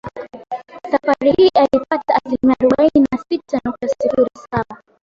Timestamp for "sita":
3.29-3.61